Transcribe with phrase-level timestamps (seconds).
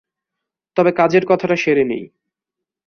[0.77, 2.03] তবে কাজের কথাটা সেরে নিই।